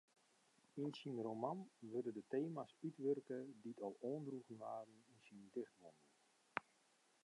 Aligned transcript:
Yn 0.81 0.93
syn 0.99 1.17
roman 1.27 1.59
wurde 1.91 2.11
de 2.15 2.23
tema's 2.33 2.73
útwurke 2.87 3.37
dy't 3.61 3.83
al 3.87 3.95
oandroegen 4.09 4.61
waarden 4.63 4.99
yn 5.11 5.19
syn 5.27 5.41
dichtbondel. 5.53 6.07